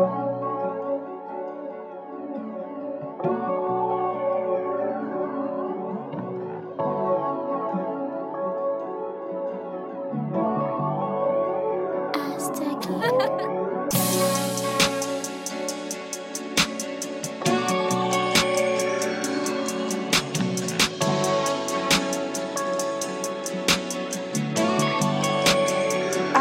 [0.00, 0.04] I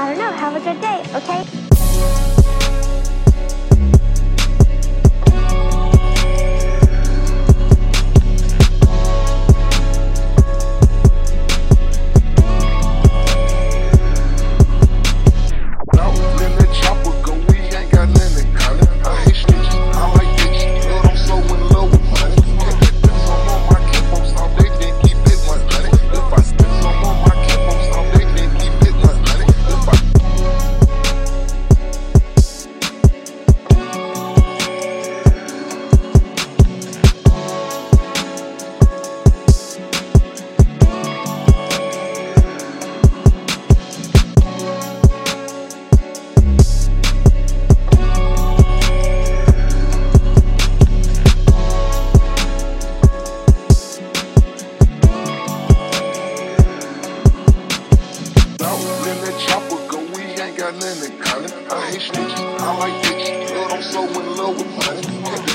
[0.07, 0.31] don't know.
[0.31, 2.38] Have a good day, okay?
[59.09, 61.51] Let that chopper go, we ain't got nothing in common.
[61.71, 65.48] I hate snitches, I like bitches, but I'm so in love with money.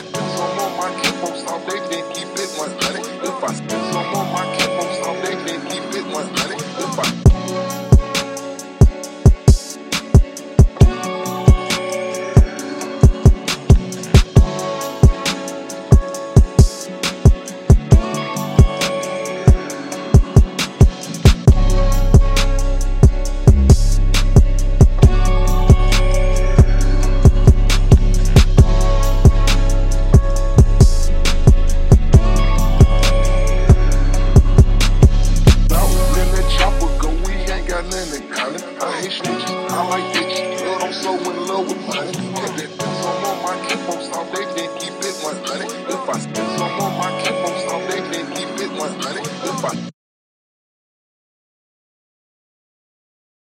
[41.03, 42.11] so in love with money.
[42.11, 45.67] If they spend some on my keep on stop, they can keep it 100.
[45.95, 49.21] If I spend some on my keep on stop, they can keep it 100.
[49.23, 49.94] If I